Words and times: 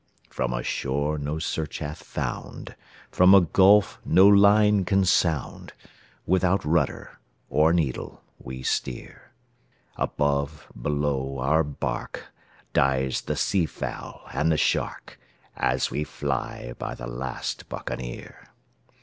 "From 0.31 0.51
a 0.51 0.63
shore 0.63 1.19
no 1.19 1.37
search 1.37 1.77
hath 1.77 2.01
found, 2.01 2.75
from 3.11 3.35
a 3.35 3.41
gulf 3.41 3.99
no 4.03 4.27
line 4.27 4.83
can 4.83 5.05
sound, 5.05 5.73
Without 6.25 6.65
rudder 6.65 7.19
or 7.51 7.71
needle 7.71 8.23
we 8.39 8.63
steer; 8.63 9.31
Above, 9.97 10.65
below, 10.75 11.37
our 11.37 11.63
bark, 11.63 12.31
dies 12.73 13.21
the 13.21 13.35
sea 13.35 13.67
fowl 13.67 14.23
and 14.33 14.51
the 14.51 14.57
shark, 14.57 15.19
As 15.55 15.91
we 15.91 16.03
fly 16.03 16.73
by 16.79 16.95
the 16.95 17.05
last 17.05 17.69
Buccaneer. 17.69 18.47